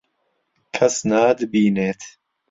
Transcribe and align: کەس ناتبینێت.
کەس 0.75 0.95
ناتبینێت. 1.09 2.01